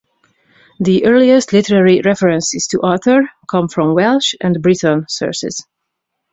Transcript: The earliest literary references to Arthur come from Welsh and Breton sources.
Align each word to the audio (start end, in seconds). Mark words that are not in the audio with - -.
The 0.79 1.05
earliest 1.05 1.53
literary 1.53 2.01
references 2.03 2.65
to 2.71 2.81
Arthur 2.81 3.29
come 3.47 3.67
from 3.67 3.93
Welsh 3.93 4.33
and 4.41 4.59
Breton 4.59 5.05
sources. 5.07 5.63